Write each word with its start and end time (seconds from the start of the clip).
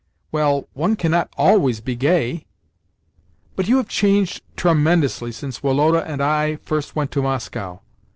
"Well, 0.31 0.67
one 0.73 0.95
cannot 0.95 1.29
always 1.37 1.79
be 1.79 1.95
gay." 1.95 2.47
"But 3.55 3.67
you 3.67 3.77
have 3.77 3.87
changed 3.87 4.41
tremendously 4.57 5.31
since 5.31 5.61
Woloda 5.61 6.03
and 6.03 6.23
I 6.23 6.55
first 6.55 6.95
went 6.95 7.11
to 7.11 7.21
Moscow. 7.21 7.81